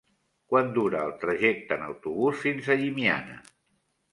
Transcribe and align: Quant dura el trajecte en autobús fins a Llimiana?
Quant 0.53 0.69
dura 0.77 1.01
el 1.09 1.13
trajecte 1.25 1.77
en 1.81 1.85
autobús 1.91 2.41
fins 2.47 2.73
a 2.73 2.79
Llimiana? 2.81 3.37